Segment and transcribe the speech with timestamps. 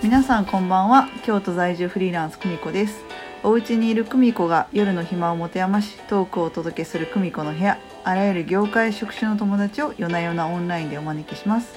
[0.00, 1.08] 皆さんこんばんは。
[1.24, 3.02] 京都在住フリーランス久美子です。
[3.42, 7.80] お家にいる久美子が夜の暇を持て余しトークをお届けする久美子の部屋。
[8.04, 11.76] あらゆる業界職種の友達を夜な夜なオンラインでお招きします。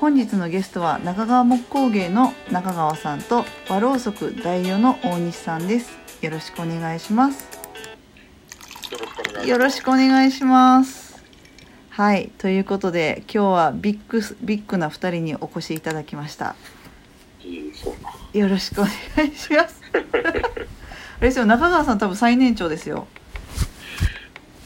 [0.00, 5.92] 本日のゲストは中川木工芸の中川さんと和ろうそく代表の大西さんです。
[6.22, 7.46] よろしくお願いします。
[9.46, 11.22] よろしくお願いします。
[11.90, 12.30] はい。
[12.38, 16.56] ということで今日はビッグビッグな2人にお越しいただきました。
[18.32, 19.80] よろしくお願いします。
[19.92, 19.96] あ
[21.20, 23.06] れですよ中川さん多分最年長ですよ。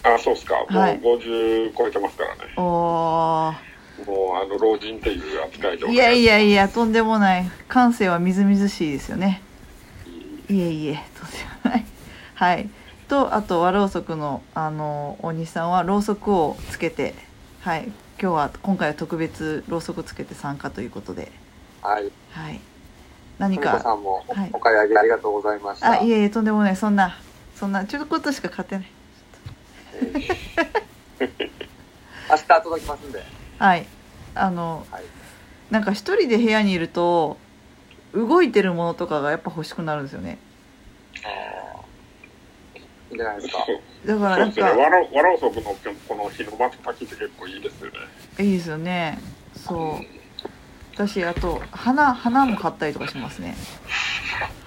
[0.02, 0.99] あそうっすか、はい。
[0.99, 2.52] もう50超えてますからね。
[2.57, 4.07] おー。
[4.07, 7.51] もうあの老人っていう扱いでいやいやいやとんでもない。
[7.66, 9.43] 感性はみずみずしいですよね。
[10.49, 11.02] いえいえ。
[11.19, 11.85] とんでもない。
[12.35, 12.69] はい。
[13.09, 17.15] とあとはろうそくのあの大西さんはろうそくをつけて
[17.63, 17.91] はい。
[18.21, 21.33] 今日は今回は特別ろうそくつけて参加ということで
[21.83, 22.11] はい。
[22.30, 22.61] はい。
[23.39, 23.80] 何か。
[23.80, 24.51] さんもおはい。
[24.53, 25.91] お買い上げありがとうございました。
[25.91, 26.77] あいえいえとんでもない。
[26.77, 27.19] そんな
[27.55, 28.87] そんなちょっとことしか買ってない。
[32.29, 33.23] 明日届きますんで。
[33.59, 33.87] はい。
[34.35, 35.04] あのはい。
[35.71, 37.38] なんか一人で部屋にいると
[38.15, 40.38] 動いてるものとかがやっぱ欲しくなるんですよね。
[43.10, 43.66] いいんじゃないですか。
[44.07, 44.82] だからなんそうですね。
[44.82, 45.74] かわろわろうそくの
[46.09, 47.99] この日の巻き炊きって結構いいですよね。
[48.38, 49.19] いいですよね。
[49.54, 50.26] そう
[50.97, 53.55] 私あと花花も買ったりとかしますね。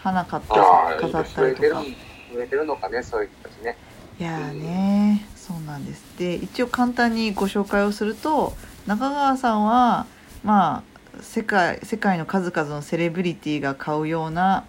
[0.03, 3.75] 花買ってあー飾ったりとか、増えてるのかね、そういう人たちね。
[4.19, 6.03] いやーねそうなんです。
[6.19, 8.53] で一応簡単にご紹介をすると
[8.86, 10.05] 中川さんは
[10.44, 10.83] ま
[11.17, 14.66] あ世界世界の数々のセレブリティが買うような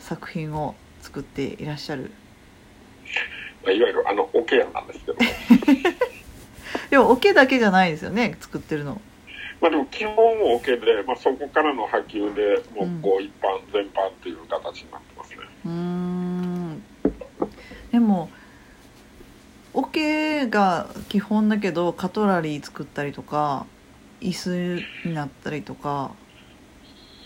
[0.00, 2.10] 作品を作っていらっしゃる。
[3.62, 5.18] まあいわゆるあのオケアなんですけど。
[6.90, 9.00] でも桶だけじゃないですよね作ってるの
[9.60, 15.36] まあでも基本もオケで、まあ、そこからの波及でもうこう一般、全般っていう形になってますね。
[15.64, 16.82] うーん。
[17.92, 18.30] でも
[19.72, 23.66] 桶が基本だけどカトラリー作ったりとか
[24.20, 26.12] 椅子になったりとか。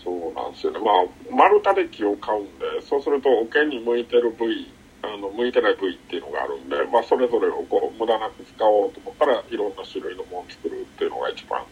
[0.03, 0.79] そうなんですよね。
[0.79, 4.71] まあ丸太で木を買うんでそうするとオケに向いてる部位
[5.03, 11.63] あの向いてない部位っていうのがあるんで、まあ、それぞれをこう無駄なく使おうと思ったらいろんな種類のものを作るっていうのが一番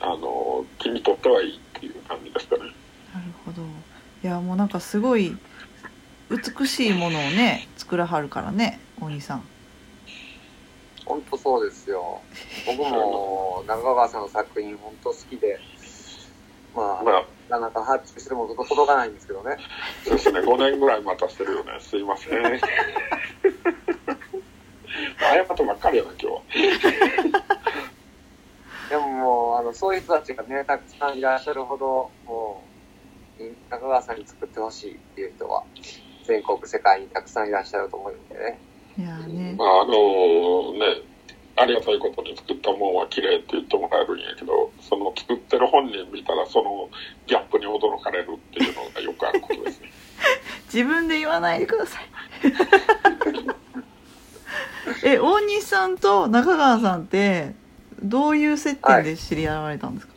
[0.00, 2.62] あの木にとってはいいっていう感じですかね。
[3.14, 3.62] なるほど。
[4.22, 5.36] いやもうなんかすごい
[6.30, 9.42] 美しいものをね作らはるからね大西さん。
[11.04, 12.20] 本当そうですよ。
[12.66, 15.58] 僕も中川さんの作品本当好きで、
[16.74, 17.26] まあ、まあ。
[17.48, 19.56] なかなか発注しても届かないんですけどね。
[20.04, 20.40] そうですね。
[20.40, 21.78] 5年ぐらい待たせてるよね。
[21.78, 22.42] すいません。
[25.18, 27.45] 謝ったばっかりやな今日は
[28.88, 32.62] でももう、あの、そういう人たちがね、たくさんいらっしゃるほど、も
[33.38, 35.64] う、中川さんに作ってほしいっていう人は、
[36.24, 38.58] 全国、世界にたくさんいらっしゃると思うんでね。
[38.98, 39.54] いやーね。
[39.58, 41.02] まああのね
[41.58, 46.90] ありがたいことに作ったもんは綺麗って言ってもらえるんやけどその作ってる本人見たらその
[47.26, 49.90] ギャップに驚かれるっていうのがよくあることですね。
[50.72, 52.04] 自分で言わないでください。
[55.04, 57.54] え大西さんと中川さんって
[58.08, 60.14] どういう接点で知り合われたんですか？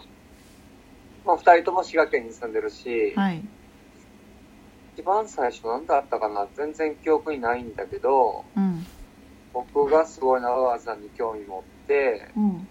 [1.26, 3.44] まあ、二人とも滋賀県に住んでるし、はい。
[4.96, 6.48] 一番最初何だったかな？
[6.56, 8.86] 全然記憶にないんだけど、うん。
[9.54, 12.68] 僕がすごい中川さんに興味持って、うん。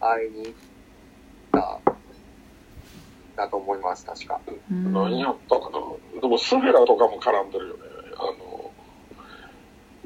[0.00, 0.54] 会いに行っ
[1.52, 1.80] た、
[3.36, 4.40] だと思います、確か。
[4.70, 4.92] うん。
[4.92, 6.20] 何やったかな？
[6.20, 7.82] でもスフェラとかも絡んでるよね。
[8.18, 8.70] あの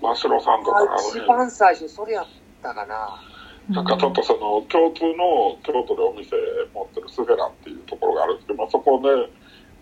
[0.00, 2.26] 真城さんとかあのあ一辺番最初それやっ
[2.62, 3.20] たかな。
[3.70, 6.30] なんかちょっとその共通の京都でお店
[6.74, 9.00] 持ってるスフェラっていうところがあるんですけど、まあ、そこ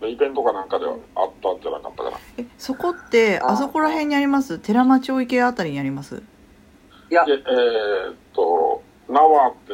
[0.01, 2.19] でイベントかなんかではあったんじゃなかったかな。
[2.37, 4.59] えそこってあそこら辺にあります？
[4.59, 6.23] 寺町大池あたりにあります？
[7.11, 7.25] いや。
[7.25, 9.73] で、えーっと縄って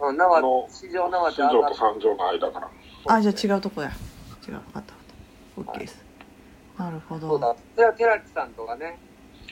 [0.00, 2.70] うん縄あの、市場縄って新庄と三条の間から
[3.08, 3.90] あじゃあ違うとこや。
[4.48, 4.94] 違う分かった。
[5.56, 5.78] 分かった。
[5.78, 6.04] OK です。
[6.78, 7.28] なるほど。
[7.28, 7.56] そうだ。
[7.74, 8.98] それは寺地さんとかね。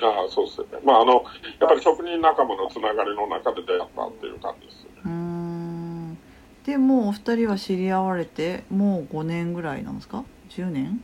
[0.02, 0.78] ああそうですよね。
[0.84, 5.00] まああのやっぱり職人仲間のつながりの中で出会ったっていう感じですよね。
[5.04, 6.19] うーん。
[6.64, 11.02] でもうお二人は知り合われてもう5年ぐらいなんですか？10年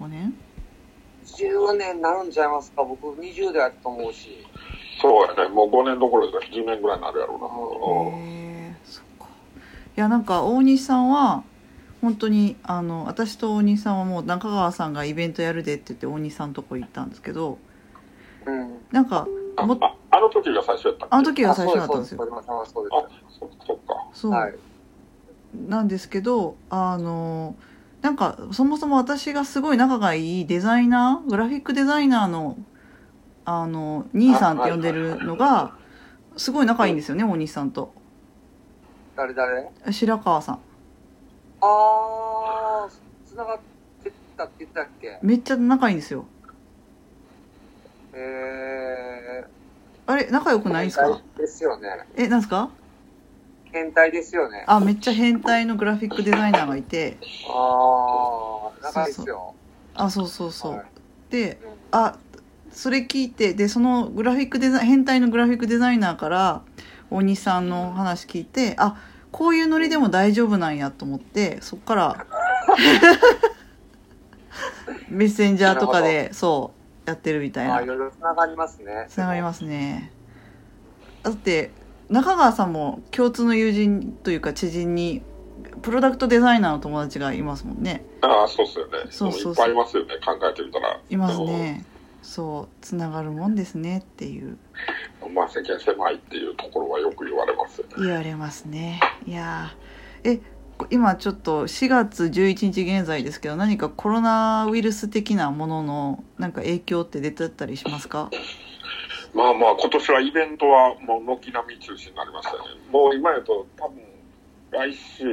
[0.00, 0.34] ？5年
[1.26, 2.82] ？10年になるんちゃいますか？
[2.82, 4.44] 僕20代やったと思うし。
[5.00, 5.54] そうやね。
[5.54, 9.26] もう5年どころで10年ぐらいになるやろうな、うんへえそっか。
[9.26, 11.44] いやなんか大西さんは
[12.00, 17.58] 本当にあの私と大西さんはもう中川さんがイベントやるでって言って大西さんのとこ行ったんですけど
[18.46, 18.78] うん。
[18.92, 19.26] なんか
[19.56, 22.14] あもああの時が最初やったあの時が最初だったんです。
[22.14, 24.54] よあそうそっかそう、はい。
[25.68, 27.54] なんですけどあの
[28.02, 32.56] なんかそもそも私がすごい仲がいいデザイナーグラフィックデザイナーの
[33.44, 35.76] あの兄さんって呼んでるのが
[36.36, 37.92] すごい仲いいんですよね大西さんと。
[39.16, 39.70] 誰誰？
[39.92, 40.58] 白川さん。
[41.60, 43.58] あー、繋がっ
[44.02, 45.18] てたって言ってたっけ？
[45.22, 46.26] めっちゃ仲いいんですよ
[48.14, 49.44] え
[50.06, 51.20] あれ仲良くー、ないですか？
[51.38, 51.88] ですよね。
[52.16, 52.70] えなんですか？
[53.72, 54.64] 変態ですよね。
[54.66, 57.16] あめっちゃ変態のグラフィックデザイナーがいて。
[57.48, 59.54] あー、長いですよ。
[59.94, 60.84] あそうそうそう、はい。
[61.30, 62.16] でうんあ
[62.70, 66.62] それ聞いてでそのグラフィックデザイン変態のグラフィックデザイナーから
[67.10, 68.96] 大西さんの話聞いてあ
[69.30, 72.26] こういうノリでも大丈夫なんやと思ってそっから
[75.08, 79.06] メッセンジャーとかでそうやってるみたいあー、いなろいろ繋がりますね。
[79.08, 80.10] つながりますね
[81.22, 81.70] だって
[82.08, 85.22] 中川さんも共通の友人というか知人に
[85.82, 88.92] プロダクトデザイナーの友達がいますもんねああ、そうっすよね。
[89.10, 91.00] そうそうそういっぱいいますよね、考えてみたら。
[91.08, 91.84] いますね
[92.22, 94.56] そうつながるもんですねっていう
[95.22, 95.34] うん。
[95.34, 97.92] まあ、世間狭いっていうところはよく言われますよね。
[97.98, 100.42] 言われますねいやーえこ
[100.90, 108.30] 今ちょっと4月11日現在ですけど何かコロナウイルス的なもののなんか影響って出てたりしますか？
[109.34, 112.58] まあまあ、今年はイベントはもう軒並み中止になりましたね。
[112.92, 113.98] もう今やと多分、
[114.70, 115.24] 来週、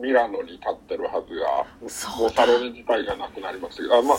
[0.00, 4.18] ミラノに立ってるはずが、もうサロン自体がなくなりましたけど、あまあ、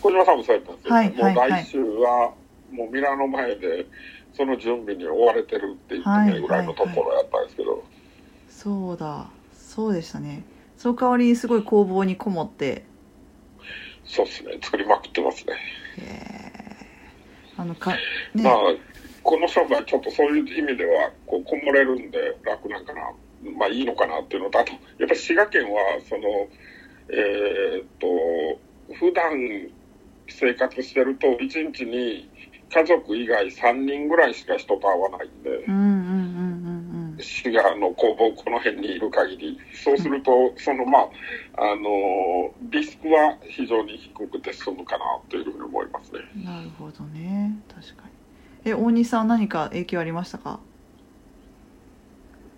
[0.00, 2.32] 小島さんもそうやったんですよ、はいはいもう来週は、
[2.72, 3.86] もうミラノ前で、
[4.32, 6.66] その準備に追われてるって言ってはいねぐらい。
[6.66, 7.84] のところやったんですけど、
[8.48, 9.26] そうだ
[9.70, 10.42] そうでしたね。
[10.76, 12.82] その代わりにすごい工房にこもって。
[14.04, 15.54] そうですね、作りまくってますね。
[15.96, 17.62] えー。
[17.62, 18.54] あのかね、まあ、
[19.22, 23.12] この商売、ちょっとそういう意味では、こう、こもれるんで楽なんかな、
[23.56, 26.48] まあいいのかなっていうのと、あと、やっぱり滋賀県は、その、
[27.10, 29.70] えーっと、普段
[30.26, 32.28] 生活してると、1日に
[32.74, 35.99] 家族以外3人ぐらいしか人と会わないんで、うん
[37.22, 41.08] 滋賀の工房この辺にいる限り、そうすると、そのまあ、
[41.56, 46.20] あの、リスクは非常に低くて済むかなというふうに思いますね。
[46.44, 48.10] なるほどね確かに
[48.64, 49.28] え大西さん。
[49.28, 50.60] 何か影響ありましたか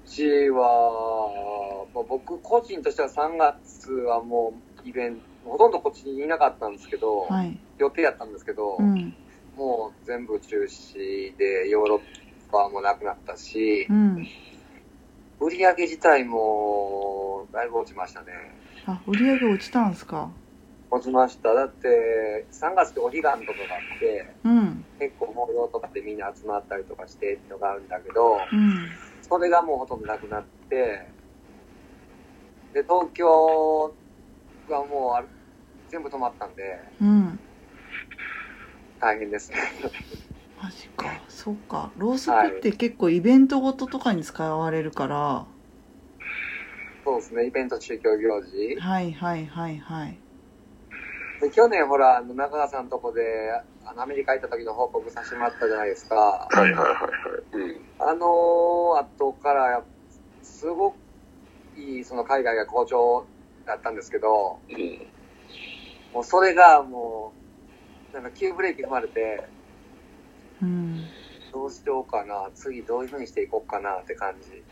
[0.05, 4.53] うちは、まあ、僕個人としては3月はも
[4.85, 5.73] うイベント、ほとん。
[5.73, 6.77] どこっちにいなかったん。
[6.77, 8.33] ですけど、はい予定やったん。
[8.33, 9.15] ですけど、うん。
[9.57, 12.01] もう全部中止でヨーロッ
[12.53, 14.27] パもなくなったしう、ん。
[15.43, 18.27] 売り上げ自体もだいぶ落ちましたね。
[18.87, 20.31] あ売り上げ落ちたんすか？
[20.91, 21.55] 落ちました。
[21.55, 23.45] だって、3月ってお彼岸とかがあ
[23.97, 28.89] って、うん結構模様とかでみんな集まったりとかしてってのがあるんだけど、うん
[29.23, 31.07] それがもうほとんどなくなって、
[32.75, 33.95] で、東京
[34.69, 35.29] はもう
[35.89, 37.41] 全部止まったんで、うん
[39.01, 39.57] 大変ですね。
[40.63, 45.47] マジかそっかろうそくって結構イベントごととかに使われるから、
[47.05, 48.81] そうですね、イベント宗教行事。
[48.81, 50.19] はいはいはいはい
[51.41, 53.51] で去年ほら、あの中川さんのとこで、
[53.85, 56.15] あのアメリカ行った時の報告させてもらったじゃないですか。
[56.15, 56.93] はいはいはいはい。
[57.55, 57.81] うん。
[57.99, 59.83] あの後から、
[60.43, 60.95] すごく
[61.77, 63.27] いい、その海外が好調
[63.67, 64.99] だったんですけど、うん。
[66.15, 67.33] もうそれがも
[68.13, 69.43] う、なんか急ブレーキ踏まれて、
[71.73, 74.63] しようかな、次どういう風にしていこうかなって感じ。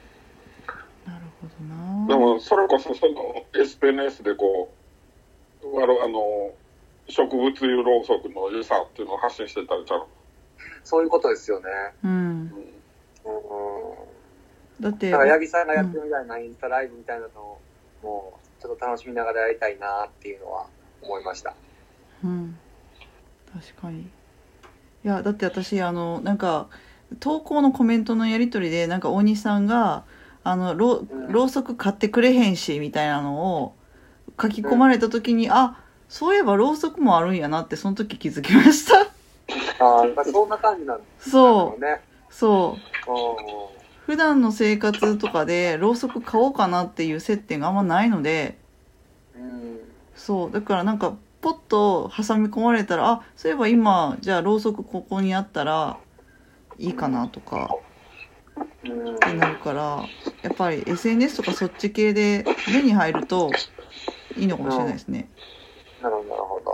[1.10, 4.72] なるほどなでも、それこそ、その、SNS でこ
[5.62, 6.52] う、わろあの、
[7.08, 10.06] 植物油ろうそくの良さっていうのを発信してたんちゃう？
[10.84, 11.66] そういうことですよね。
[12.04, 13.32] うんう
[14.82, 14.82] ん。
[14.82, 17.60] だってだから、八木さんがやってるみたいなインスタライブみたいなのを、
[18.02, 20.66] もう、ちょっと楽しみながらやりたいなっていうのは
[21.02, 21.54] 思いました。
[22.22, 22.58] うん
[23.52, 24.04] 確かにい
[25.02, 26.68] やだって私あのなんか
[27.18, 30.04] 投稿のコメントのやり取りでなんか大西さんが
[30.44, 31.32] あのろうん。
[31.32, 33.74] ろうそく買ってくれへんしみたいなのを
[34.40, 39.00] 書き込まれた時に、あそういえばろうそくもあるんやなってその時気づきました。
[39.84, 41.80] ああ、そんな感じなんですそう。
[41.80, 42.00] ね。
[42.30, 43.12] そう。
[43.12, 43.14] う
[44.06, 48.58] 普段の生活とかでろうそく買おうかなっていう接点があんまないので。
[49.38, 49.42] ん。
[49.42, 49.80] うん。
[50.14, 50.50] そう。
[50.50, 55.98] だからなんかポッと挟み込まれたらあそういえば今じゃあろうそくここにあったら
[56.80, 57.76] いいかなとか
[58.84, 59.14] うん。
[59.14, 60.04] ってなるから
[60.42, 63.50] やっぱり SNS とかそっち系で目に入ると
[64.36, 65.28] いいのかもしれないですね。
[66.02, 66.72] なるほど、なるほど。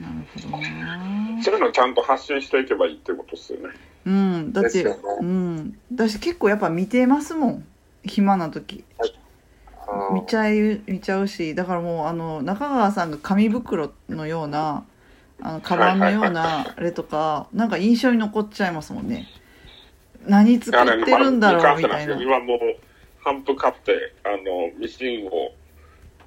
[0.00, 3.74] なるほどなそういうのをちゃんと発信していけばいいってことですよね。
[4.06, 7.66] うんだって、ねうんだし結構やっぱ見てますもん
[8.02, 8.84] 暇な時
[10.10, 14.84] うん見ちゃい見ちゃうしだからもうあの中川さんが紙袋のような
[15.42, 19.26] あのカバンのようなあれとかなんか印象に残っちゃいますもんね。
[20.26, 22.20] 何作ってるんだろうみたいな。
[22.20, 22.58] 今もう、
[23.20, 25.52] ハンプ買って、あの、ミシンを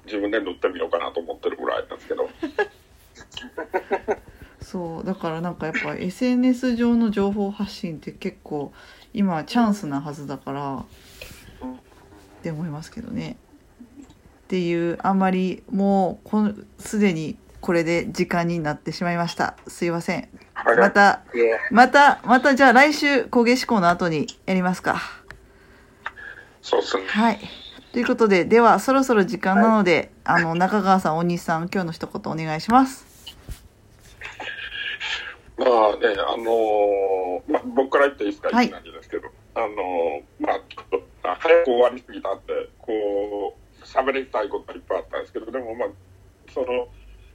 [0.06, 2.28] 自分で塗ってみようかなと思ってるぐらいなんですけど。
[4.60, 8.72] そうだからなんかやっぱ SNS 上の情報発信って結構
[9.12, 10.84] 今チャンスなはずだからっ
[12.42, 13.36] て思いますけどね。
[14.44, 19.56] っていうあんまりもうすでにこれで時間になってしまいました。
[19.68, 20.28] すいません。
[20.52, 20.76] はい。
[20.76, 21.22] また
[21.70, 25.00] またまたじゃあ来週工芸志向の後にやりますか。
[26.60, 27.04] そうですね。
[27.06, 27.40] はい。
[27.94, 33.06] ということでではそろそろ時間なので、あの中川さん大西さん今日の一言お願いします。
[35.56, 38.68] まあね、あのーまあ、僕から言っていいですか、はい。
[38.68, 45.88] なりですけど、あのーまあ、ちょっとあ早く終わりすぎたって、こう、喋りたいことがいっぱいあったんですけど、でもまあ、
[46.52, 46.88] その、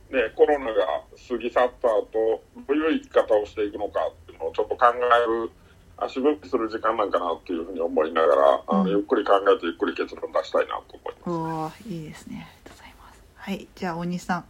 [0.10, 5.52] ね、コロナが過ぎ去った後、どういう生き方をしていくのかっていうのをちょっと考える、
[5.98, 8.90] 足踏みする時間なんかなっていうふうに思いながら、あのうん。
[8.90, 11.84] ゆっくり考えてゆっくり結論出したいなと思います。
[11.86, 12.36] おーいいですね。
[12.38, 13.24] ありがとうございます。
[13.36, 14.46] はいじゃあ大西さん。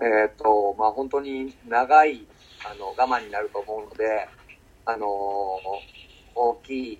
[0.00, 2.26] えっ、と、まあ本当に長い、
[2.70, 4.28] あの、我慢になると思うので、
[4.84, 6.04] あのー
[6.36, 6.98] 大きい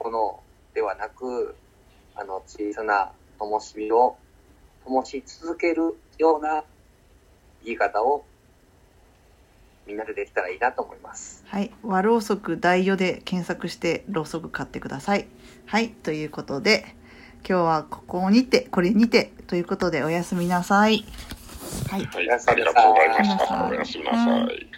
[0.00, 0.40] もの
[0.74, 1.54] ではなく、
[2.14, 4.16] あの、小さな灯火を
[4.86, 6.64] 灯し続けるような
[7.64, 8.24] 言い方を
[9.86, 11.44] みんなでできたらいいなと思います。
[11.46, 11.70] はい。
[11.82, 15.28] 和ろうそく大予で検索してろうそく買ってください。
[15.66, 15.90] はい。
[15.90, 16.96] ということで
[17.48, 21.04] 今日はここにてこれにてということでおやすみなさい。
[21.88, 22.04] はい。
[22.04, 22.08] はい。
[22.14, 23.68] ありがとうございました。
[23.68, 24.75] おやすみなさい。